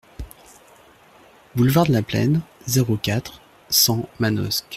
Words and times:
Boulevard 1.55 1.85
de 1.85 1.91
la 1.91 2.01
Plaine, 2.01 2.41
zéro 2.65 2.97
quatre, 2.97 3.39
cent 3.69 4.09
Manosque 4.19 4.65